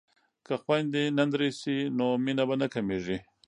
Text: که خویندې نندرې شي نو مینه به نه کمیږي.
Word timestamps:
که 0.45 0.53
خویندې 0.63 1.03
نندرې 1.17 1.49
شي 1.59 1.77
نو 1.97 2.07
مینه 2.23 2.43
به 2.49 2.55
نه 2.61 2.67
کمیږي. 2.73 3.17